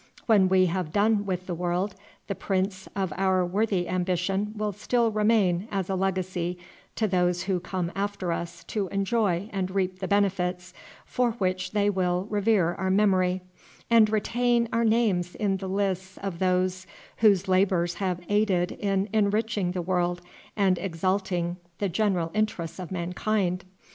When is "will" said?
4.57-4.71, 11.87-12.25